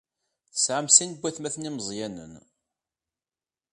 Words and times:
Tesɛam 0.53 0.87
sin 0.95 1.11
n 1.15 1.19
waytmaten 1.21 1.69
imeẓyanen. 1.69 2.33